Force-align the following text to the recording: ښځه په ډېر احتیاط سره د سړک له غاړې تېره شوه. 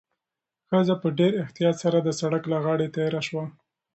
ښځه 0.69 0.95
په 1.01 1.07
ډېر 1.19 1.33
احتیاط 1.43 1.75
سره 1.83 1.97
د 2.01 2.09
سړک 2.19 2.43
له 2.51 2.57
غاړې 2.63 2.87
تېره 2.95 3.21
شوه. 3.27 3.45